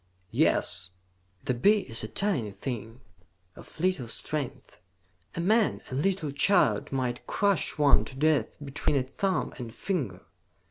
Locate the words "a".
2.03-2.07, 5.35-5.39, 5.91-5.93, 8.95-9.03